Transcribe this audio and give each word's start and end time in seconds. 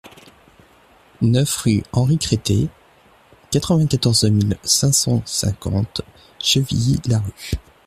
neuf 1.21 1.57
rue 1.57 1.83
Henri 1.91 2.17
Cretté, 2.17 2.69
quatre-vingt-quatorze 3.51 4.23
mille 4.31 4.57
cinq 4.63 4.93
cent 4.93 5.21
cinquante 5.27 6.01
Chevilly-Larue 6.39 7.51